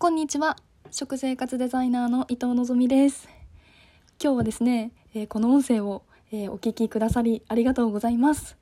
[0.00, 0.56] こんにちは。
[0.90, 3.28] 食生活デザイナーの伊藤のぞみです。
[4.18, 8.56] 今日はですね、えー、この音声を、えー、お聞きくださりありがとうございます。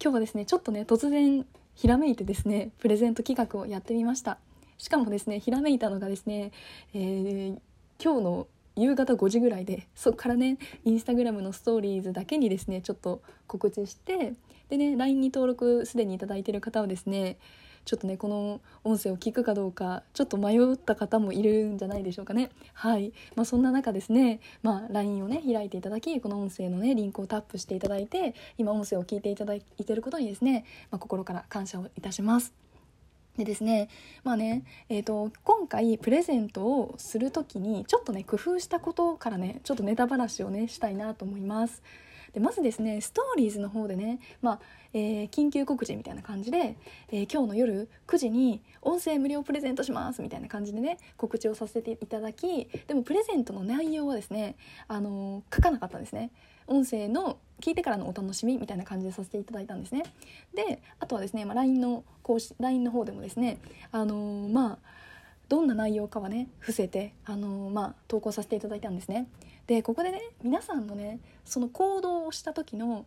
[0.00, 1.44] 今日はですねちょっとね突然
[1.74, 4.38] ひらめいてですねプレゼント企画をやってみました。
[4.78, 6.52] しかもですねひらめいたのがですね、
[6.94, 7.58] えー、
[8.00, 14.34] 今日の夕方5時ぐらいでそこからねインスタグラムのストーリーズだけにですねちょっと告知して
[14.68, 17.36] でね LINE に登録すでに頂いてる方はですね
[17.88, 32.52] ちょっとねこの音声を聞くかどうかちょっと迷った方もいるんじゃないでしょうかねはい、まあ、そんな中ですね、まあ、LINE をね開いていただきこの音声のねリンクをタップしていただいて今音声を聞いていただいてることにですね、まあ、心から感謝をいたします。
[33.38, 33.88] でですね
[34.22, 41.82] まあね、えーと、今回プレゼントをする時にちょっとね工夫したことからねちょっとネタばらしをねしたいなと思います。
[42.32, 44.60] でまずですねストーリーズの方でね、まあ
[44.92, 46.76] えー、緊急告知みたいな感じで、
[47.10, 54.56] えー、今日の夜9時に音声無料プレゼントしますみたいな感じでね告知をさせていただきでもプレゼントの内容はですね、
[54.88, 56.30] あのー、書かなかったんですね。
[56.68, 60.04] 音声の聞いてからのお楽しみみたいな感じでさせていただいたんですね。
[60.54, 63.58] であとはですね、まあ、LINE の公式 LINE の方でもですね
[63.90, 64.78] あのまあ
[65.48, 69.28] どんな内容かはね伏せて、あのまあ、投稿させていただいたんですね。
[69.66, 73.06] でここでね皆さんのねその行動をした時の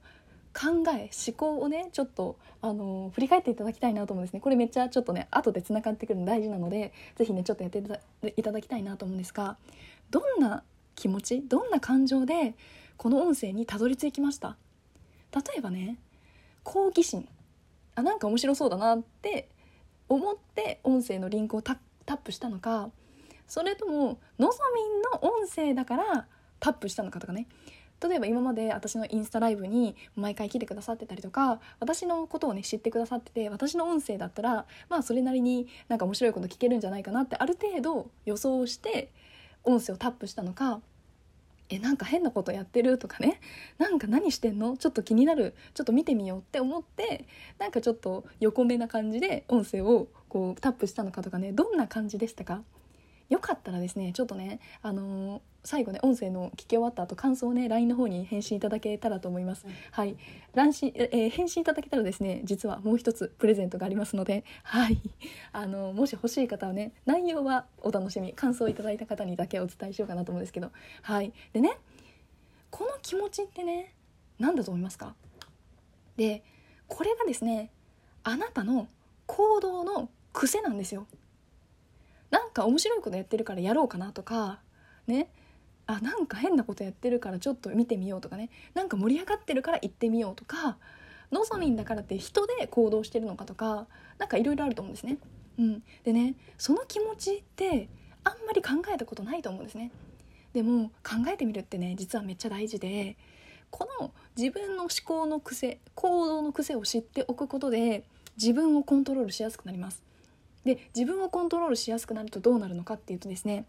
[0.54, 4.42] 考え思考をねちょっとあの振り返っていただきたいなと思うんですね。
[4.42, 7.84] これめっちゃちょっとね後でつながってくるの大事なので是非ねちょっとやって
[8.36, 9.58] いただきたいなと思うんですが
[10.10, 10.64] どんな
[10.96, 12.56] 気持ちどんな感情で
[12.98, 14.58] この音声にたどり着きました？
[15.34, 15.98] 例えばね
[16.64, 17.28] 好奇心。
[17.96, 19.50] あなんか面白そうだなって
[20.10, 22.90] 思って音声のリンクをタッタップしたのか
[23.48, 26.28] それとものぞみんの音声だから
[26.60, 27.48] タップしたのかとかね。
[28.04, 39.12] 例えば今まで私のインスタライブに毎回来てくださってたりとか私のことをね知ってくださってて私の音声だったらまあそれなりになんか面白いこと聞けるんじゃないかなってある程度予想して
[39.64, 40.82] 音声をタップしたのか
[41.72, 42.98] えなんか変なことやってる？
[42.98, 43.40] とかね
[43.78, 44.78] なんか何してんの？
[44.78, 45.56] ちょっと気になる。
[45.74, 47.26] ちょっと見てみようって思って
[47.58, 51.52] なんかちょっと横目な感じで音声をこうタップしたのかとかね。
[51.54, 52.62] どんな感じでしたか？
[53.32, 60.18] よかったらですねちょっとねあのー、最後ね音声の聞き終わった後感想をね LINE の方に返信いただけたらと思います、うん、はい。
[60.54, 65.00] 乱心、えー、返信いただけたらですね実はもう一つプレゼントがありますのではい。
[65.54, 70.70] あのー、もし欲しい方はね内容はお楽しみ感想をいただいた方にだけお伝えしようかなと思うんですけど
[71.02, 71.32] はい。
[71.54, 71.78] でね
[72.70, 73.94] この気持ちってね
[74.40, 75.16] 何だと思いますか？
[76.18, 76.44] で
[76.90, 77.70] これがですね
[78.24, 78.90] あなたの
[79.26, 81.08] 行動の癖なんですよ
[82.52, 84.60] なんか面白いことやってるからやろうかなとか
[85.08, 85.30] ね
[85.88, 90.78] あなんか変なことやってるからちょっと見てみようとかねなんか盛り上がってるから行ってみようとか
[91.32, 95.18] のぞみんだからって人で行動してるのかとか何かいろいろあると思うんですね。
[95.60, 97.88] うん、でねその気持ちって
[98.26, 99.92] あんまり考えたことないと思うんですね。
[100.52, 103.16] でも考えてみるってね実はめっちゃ大事で
[103.70, 108.04] この自分の思考の癖行動の癖を知っておくことで
[108.38, 110.04] 自分をコントロールしやすくなります。
[110.66, 113.66] で自分をコントロールしやすくなるとどうなるのかっていうとですね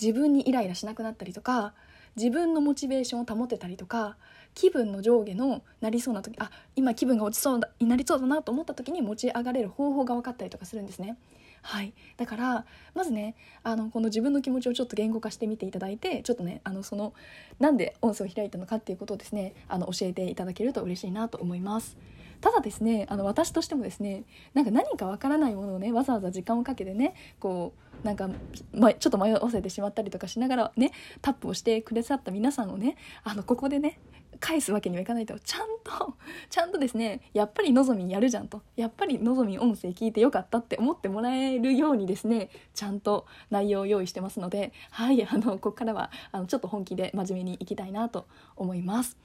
[0.00, 1.74] 自分にイライラしなくなったりとか
[2.16, 4.16] 自分のモチベーションを保てたりとか
[4.54, 11.16] 気分の上下のなりそうな時あ今気分が落ちそうになりそうだなと思った時に持ち上がれる方法が分かったりとかするんですね。
[11.64, 17.14] はい、だからまずねあのこの自分の気持ちをちょっと言語化してみていただいてちょっとねあのその
[17.60, 21.96] なんで音声を開いたのかっていうことをですねあの教えていただけると嬉しいなと思います。
[22.42, 27.72] ただですねあの私としてもですねなんか何かわからないものをねわざわざ時間をかけてねこ
[28.02, 28.28] うなんか、
[28.74, 30.90] ま、ちょっと迷わせてしまったりとかしながらね
[31.22, 34.00] タップをしてくださった皆さんをねあのここでね
[34.40, 35.38] 返すわけにはいかないと。
[35.38, 36.14] ちゃんと
[36.50, 38.62] ちゃんとですねやっぱりのぞみやるじゃんと。
[38.74, 48.26] やっぱりのぞみ音声聞いてよかったって思ってもらえるようにですねちゃんと内容を用意してますのではいあのここからはあのちょっと本気で真面目にいきたいなと
[48.56, 49.16] 思います。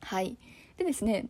[0.00, 0.36] はい。
[0.78, 1.26] でですね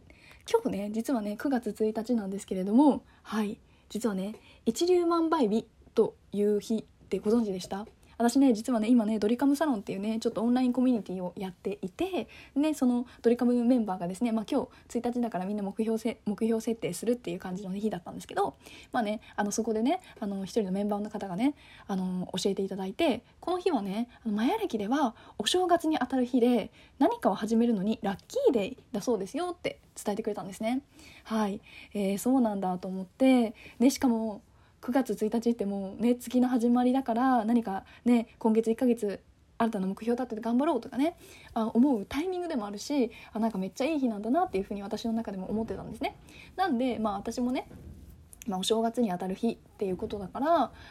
[0.49, 3.59] 今日ね実はね9月1日なんですけれどもはい
[3.89, 7.87] 実はね一粒万倍日という日ってご存知でした？
[8.19, 18.55] 私ね実はね今ねドリカムサロンっていうねちょっとオンラインコミュニティをやっていてねそのドリカムメンバーがですねまあ今日1日だからみんな目標せ目標設定するっていう感じの日だったんですけど
[18.93, 21.55] まあねあのそこでねあの一人のメンバーの方がね
[21.89, 30.83] あの教えていただいてこの日はねあのマヤ歴ではお正月にあたる日で何かを始めるのにラッキーデイだそうですよって伝えてくれたんですね。
[31.25, 31.61] はい、
[31.95, 34.43] えー、そうなんだと思ってでしかも
[34.87, 39.21] 9月1日ってもうね月の始まりだから何かね今月1ヶ月
[39.59, 41.17] 新たな目標立てて頑張ろうとかね
[41.55, 46.17] あ思うタイミングでもあるしあなんかめっちゃいい日なんだなっていうふうに私の中でも思ってたんですね。
[46.55, 47.69] なんでまあ私もね
[48.47, 50.47] まあ、お正月にあたる日っていうことだから、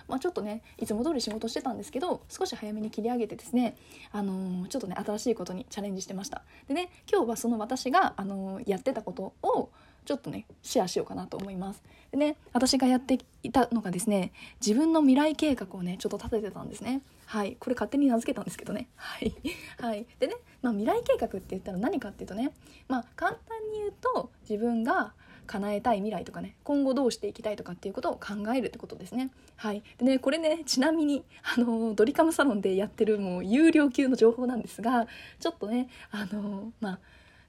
[0.10, 3.78] まあ、ちょっとねいつも通り仕事してたんですけど少し早めに切り上げてですね、
[4.12, 9.70] あのー、ちょっとね新しいことにチャレンジしてましたでね今日はその私が、あのー、やってたことを
[10.06, 11.84] ちょっとねシェアしようかなと思います。
[12.12, 14.32] でね私がやっていたのがですね
[14.66, 17.02] 自分の未来計画をねちょっと立ててたんですね。
[17.26, 17.58] はい。
[17.60, 18.88] これ勝手に名付けたんですけどね。
[18.96, 19.36] はい、
[19.80, 22.52] はい、でね、まあ、未来計画って言ったら何かっていうとね
[22.88, 25.14] まあ簡単に言うと自分が
[25.48, 29.32] 叶えたい未来とかね今後どうしていきたいとかっていうことを考えるってことですね。
[29.56, 29.84] はい。
[29.98, 31.24] でねこれねちなみに
[31.56, 35.08] あのドリカムサロンでやってるもう有料級の情報なんですが
[35.40, 37.00] ちょっとねあのまあ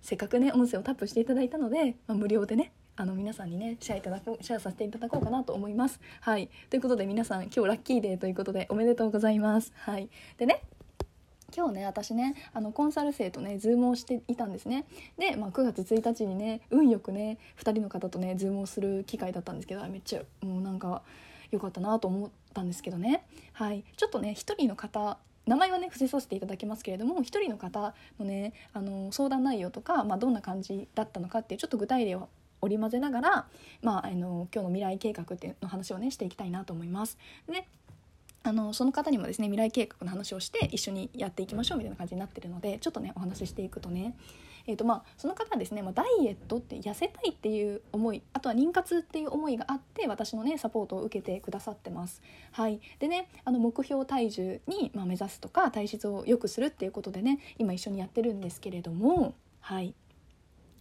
[0.07, 5.99] せっかくね音声をタップしていただいたので、まあ、無料でねあの皆さんにねシェアいただこうシェアさせていただこうかなと思います。
[6.21, 6.49] はい。
[6.71, 9.73] ということで皆さん今日ラッキーデーということでおめでとうございます。
[9.75, 10.09] はい。
[10.39, 10.63] でね
[11.57, 14.85] 今日ね私ねあのコンサル生とね Zoom をしていたんですね。
[15.19, 21.03] で、まあ、9月1日にね運よくね2人の方とね Zoom をする機会だったんですけどめっちゃもうなんか
[21.51, 23.25] 良かったなと思ったんですけどね。
[23.55, 23.83] はい。
[23.97, 32.29] ちょっとね1人の方名前はね伏せさせていただきますけれども1人の方のねあの相談内容とか、まあ、どんな感じだったのかっていうちょっと具体例を
[32.61, 33.47] 織り交ぜながら、
[33.83, 37.19] まあ、あの今日の未来計画っていうの話をねしていきたいなと思います。
[37.49, 37.67] で
[38.43, 44.15] あのその方にもですね未来計画の話をして一緒にやっていきましょうみたいな感じになってるのでちょっとねお話ししていくとね
[44.67, 52.21] えーとまあ、その方はですね、まあ、ダイエットって痩せたいっていう思いあとは妊活っていう思いがあって私のねサポートを受けてくださってます。
[52.53, 59.95] はい、でねあの目標体重に、まあ、目指すとか体質を良くするっていうことでね今一緒にやってるんですけれどもはい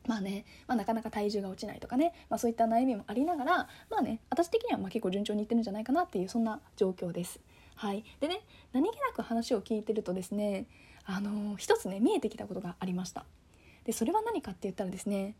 [0.07, 3.57] まあね、まあ、なかなか体重が落ちないとかね、まあ、そういった悩みもありながら
[3.89, 7.39] まあね私的にはま結構順調にいってるんじゃないかなっていうそんな状況です。
[7.75, 8.41] はい、でね
[8.71, 10.65] 何気なく話を聞いてるとですね
[11.03, 13.25] あのー、一つね見えてきたことがありました。
[13.85, 15.35] でそれは何かって言ったらですね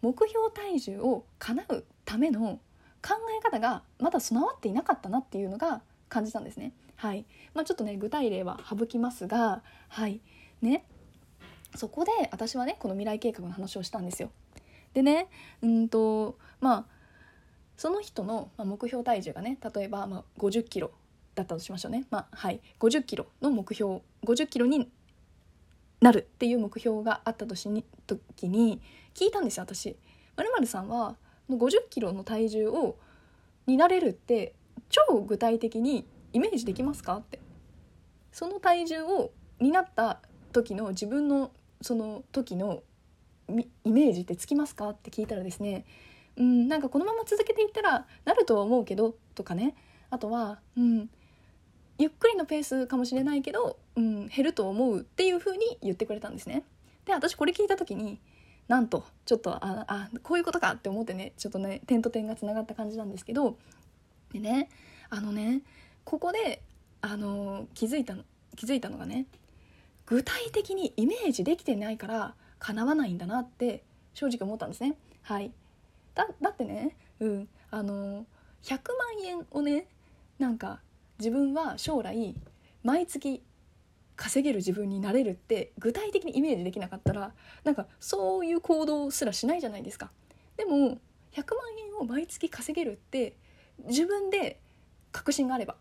[0.00, 2.60] 目標体重を叶うための
[3.02, 6.72] 考え方がまだ備わっていなかったなっていうのが感じたんですね。
[6.96, 7.24] はい
[7.54, 10.20] まあ、ちょっとね具体例は省きますがはい
[10.60, 10.84] ね
[11.74, 14.30] そこで私はねこの未来計画の話をしたんですよ。
[14.94, 15.28] でね
[15.62, 16.84] うんとまあ
[17.76, 20.92] その人の目標体重がね例えばま50キロ
[21.34, 22.04] だったとしましょうね。
[22.10, 24.88] まあはい、50キロの目標50キロに
[26.02, 28.80] なるっていう目標があった年に時に
[29.14, 29.96] 聞いたんですよ私。
[30.36, 31.16] まるさんは
[31.48, 32.96] 50キロの体重を
[33.66, 34.54] になれるって
[34.90, 37.16] 超具体的にイメージできますか？
[37.16, 37.38] って。
[38.32, 40.18] その体重をになった
[40.52, 42.82] 時の自分のその時の
[43.48, 44.90] イメージってつきますか？
[44.90, 45.84] って聞いたらですね
[46.36, 49.76] うんなんかこのまま続けていったらなるとは思うけどとかね。
[50.10, 51.10] あとはうん
[52.02, 56.64] ゆっくりのペースかもしれないけど、うん、減ると思うっていう風に言ってくれたんですね。
[57.04, 58.18] で私これ聞いた時に
[58.66, 63.56] なんとちょっとああこういうことかって思ってねちょっとね点と点がつながった感じなんですけど
[64.32, 64.68] でね
[65.10, 65.62] あのね
[66.02, 66.60] ここで
[67.02, 68.16] あの気づいた
[68.56, 69.26] 気づいたのがね
[70.06, 73.84] 具体的にイメージできてないから叶わないんだなって
[74.14, 74.96] 正直思ったんですね。
[75.22, 75.52] はい
[76.16, 78.26] だだってね、うん、あの
[78.64, 79.86] 100万円をね
[80.40, 80.80] なんか
[81.22, 82.34] 自分は将来
[82.82, 83.44] 毎月
[84.16, 87.32] 稼げる自分になれるって具体的にイメージできなかったら
[87.62, 90.10] なんかそういう行動すらしないじゃないですか。
[90.56, 90.98] でも
[91.30, 93.36] 100万円を毎月稼げるって
[93.86, 94.58] 自分で
[95.12, 95.76] 確信があれば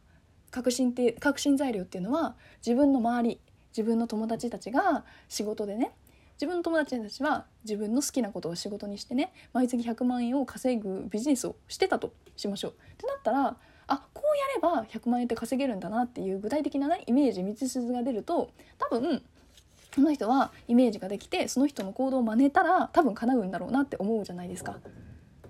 [0.51, 3.39] 確信って確信材料っていうのは自分の周り
[3.71, 5.91] 自分の友達たちが仕事でね
[6.33, 12.71] 自分の友達たちは自分の好きなことを仕事にしてね毎月100万円を稼ぐビジネスをしてたとしましょう。
[12.71, 13.57] ってなったら
[13.91, 19.21] あこうやれば100万円って稼げるんだなっていう具体的な、ね、イメージ道筋が出ると多分
[19.93, 24.77] その人はイメージができてその人の行動を真似たら多分叶うんだろうなって思うじゃないですか。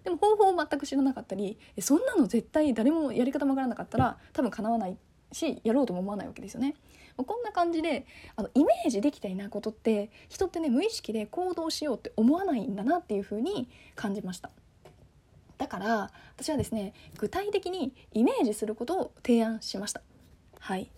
[0.04, 4.98] でも方法を全く知らなかったりそんなの絶対誰もやり方もわからなかったら多分叶わない
[5.32, 6.74] しやろうとも思わないわけですよね。
[7.18, 14.50] こんな感じであのイメージできていないことって人ってね無意識で行動しようって思わないんだなっていうふうに感じました。
[15.62, 20.02] だから私はですね具体的にイメージすることを提案しました。
[20.60, 20.90] はい。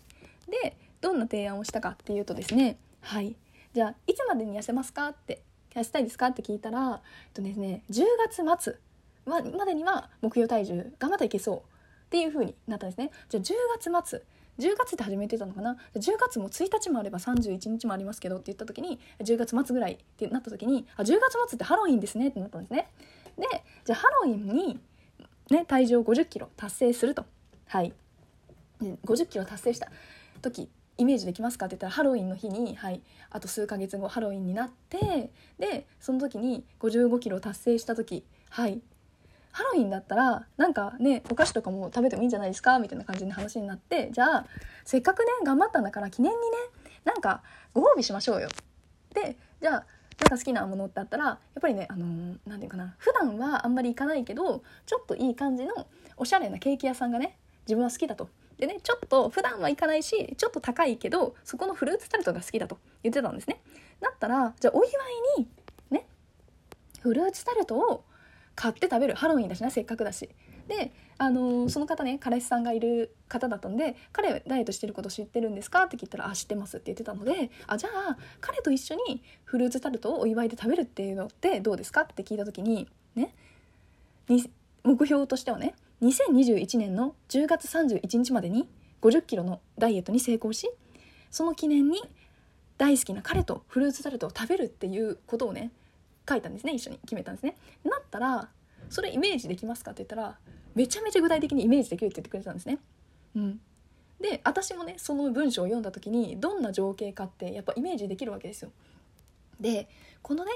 [0.47, 3.35] でどんな提案をしたかっていうとですねはい。
[3.73, 5.41] じゃあいつまでに痩せますかって
[5.75, 8.03] 痩せたいですかって聞いたら、えっとですね、10
[8.45, 8.77] 月末
[9.25, 11.61] までには目標体重頑張っていけそうっ
[12.09, 13.11] ていう風になったんですね。
[13.27, 14.21] じゃあ10月末
[14.59, 22.87] 10月って始めてたのかな？10月も1日もあれば31日もありますけどって言った時に10月末ぐらいってなった時にあ10月末ってハロウィンですねってなったんですね。
[23.37, 24.79] でじゃあハロウィンに、
[25.49, 27.25] ね、体重5 0キロ達成すると。
[27.67, 27.93] はい。
[28.81, 29.89] 5 0キロ達成した
[30.41, 31.65] 時イメージできますか？
[31.65, 38.81] って言ったらハロウィンの日に、はい、あと数ヶ月後ハロウィンになってでその時に5 5キロ達成した時はい。
[39.51, 42.79] ハロウィンだったらなんかねお菓子とかも食べてもいいんじゃないですか？
[42.79, 44.45] みたいな感じの話になってじゃあ
[44.83, 46.43] せっかくね頑張ったんだから記念にね
[47.05, 48.49] なんかご褒美しましょうよ。
[49.13, 49.85] でじゃあ
[50.19, 58.29] なんか好きなものってあったらやっぱりねあの何、ー、て言うかな普段はあんまり行かないけどちょっといい感じのおしゃれなケーキ屋さんがね自分は好きだと。
[58.57, 63.61] でねちょっと普段は行かないしちょっと高いけどそこのフルーツタルトが好きだと言ってたんですね。
[63.99, 64.91] だったらじゃあお祝
[65.39, 65.47] いに
[65.89, 66.05] ね
[67.01, 68.03] フルーツタルトを
[68.55, 70.29] 買って食べるハロウィンだしなせっかくだし
[70.67, 83.33] であの、その方ね彼氏さんがいる方だったんで「彼ダイエットしてること知ってるんですか?」って聞いたら「あ知ってます」って言ってたので「あじゃあ彼と一緒にフルーツタルトをお祝いで食べるっていうのってどうですか?」って聞いた時にね
[84.83, 88.67] 目標としてはね2021年の10月31日までに
[89.01, 90.69] 50キロのダイエットに成功し
[91.31, 92.01] その記念に
[92.77, 95.71] 大好きな彼とフルーツタルトを食べるっていうことをね
[96.27, 97.55] 書いたんですね一緒に決めたんですね。
[97.83, 98.49] なったら
[98.93, 100.37] それイメージできますかって言ったら
[100.75, 102.77] めちゃめちゃ具体的にイメージできるって言ってくれたんですね。
[103.35, 103.59] うん、
[104.21, 108.71] で私もねその文章を読んだ時にどんな情景かってやっぱイメージできるわけですよ。
[109.59, 109.89] で
[110.21, 110.51] このね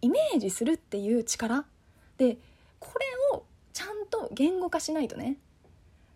[0.00, 1.66] イメージするっていう力
[2.16, 2.38] で
[2.78, 3.44] これを
[3.74, 5.36] ちゃんと言語化しないとね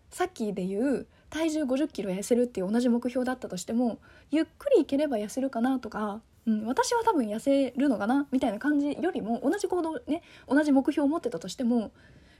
[0.09, 3.99] さっきで言う体重5 0キロ痩せるっていう同じ目標だったとしても
[4.31, 11.91] ゆっくりいければ痩せるかなとかうん、私は多分痩せるのかなみたいな感じよりも同じ行動ね同じ目標を持ってたとしても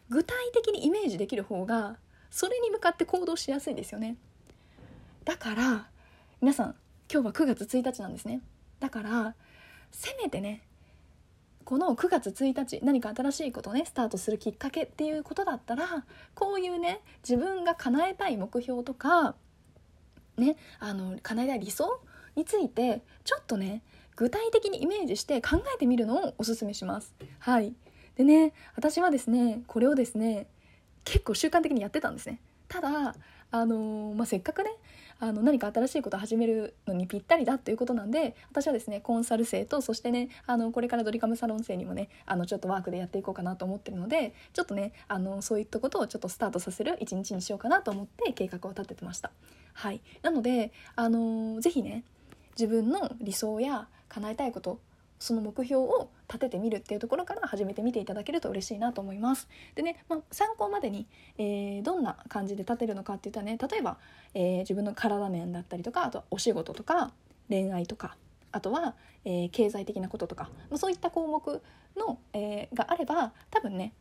[0.10, 1.98] 具体的にイメージできる方が
[2.32, 4.16] それに向かって行動しやすいですよね。
[5.26, 5.90] だから
[6.42, 6.76] 皆さん
[7.12, 8.42] 今日は9月1日なんですね。
[8.80, 9.36] だから
[9.92, 10.64] せめてね
[11.66, 19.36] この9月1日何か新しいことをねスタートするきっかけっていうことだったらこういうね自分が叶えたい目標とか
[20.38, 22.00] ねあの叶えたい理想
[22.38, 23.82] についてちょっとね
[24.16, 27.14] 具体的にイメージして考えてみるのをおすすめします。
[27.40, 27.74] はい
[28.16, 30.48] でね私はですねこれをですね
[31.04, 32.40] 結構習慣的にやってたんですね。
[32.68, 33.16] ただ
[33.50, 34.72] あのー、まあ、せっかくね
[35.20, 49.32] あの何か新しいことを始めるのにぴったりだということなんで私はですねコンサル生とそしてねあのこれからドリカムサロン生にもねあのちょっとワークでやっていこうかなと思ってるのでちょっとねあのそういったことをちょっとスタートさせる一日にしようかなと思って計画を立ててました。
[49.74, 52.04] はい、なのであのー、ぜひね
[52.58, 54.80] 自分の理想や叶えたいこと
[55.20, 59.48] その目標を立ててみるっていうところから始めてみていただけると嬉しいなと思います。
[59.76, 63.98] でね、まあ、参考までに、えー、どんな感じで立てるのかっていったらね例えば、
[64.34, 67.12] えー、自分の体面だったりとかあとはお仕事とか
[67.50, 68.16] 恋愛とか
[68.52, 68.96] あとは、
[69.26, 71.62] えー、経済的なこととか、まあ、そういった項目
[71.98, 73.94] の、えがあれば多分ね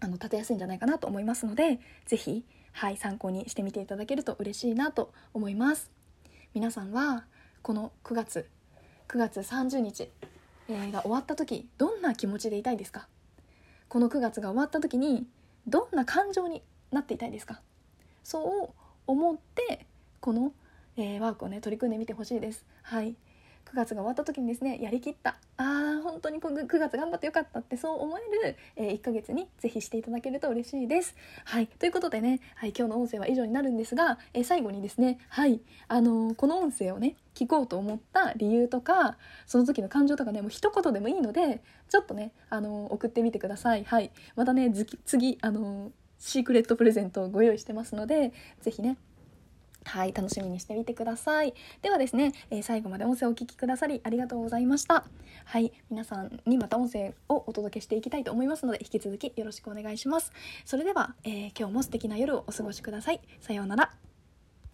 [0.00, 5.90] あの立てやすいんじゃないかなと思いますので是非、はい、参考にしてみていただけると嬉しいなと思います。
[6.54, 7.24] 皆さんは
[7.66, 8.48] この9月
[9.08, 10.08] 9月30日、
[10.68, 13.08] えー、が終わった時どんな気持ちでいたいですか？
[13.88, 15.26] この9月が終わった時に
[15.66, 17.60] どんな感情になっていたいですか？
[18.22, 19.84] そう思って
[20.20, 20.52] この、
[20.96, 22.64] えー、ワークをね取り組んでみてほしいです。
[22.82, 23.16] はい。
[23.72, 31.14] 9月が終わった時にですねやりきったあー本当に9月頑張ってよかったってそう思える、えー、1ヶ月にぜひしていただけると嬉しいです。
[31.44, 43.84] はいということでね、はい、今日の音声は以上になるんですが、えー、最後にですねはいあのー、この音声をね聞こうと思った理由とかその時の感情とかねもう一言でもいいのでちょっとねあの送ってみてください。
[43.84, 44.72] はいまたね
[45.04, 48.32] 次あのシークレットプレゼントをご用意してますので
[48.62, 48.96] 是非ね
[49.86, 51.54] はい、楽しみにしてみてください。
[51.80, 55.04] ではですね、えー、最後まで音声をお聞きくださりありがとうございました。
[55.44, 60.32] はい、皆さんにまた音声をお届けしていきたいと思いますので、引き続きよろしくお願いします。
[60.64, 63.20] それでは、えー、今日も素敵な夜をお過ごしください。
[63.40, 64.05] さようなら。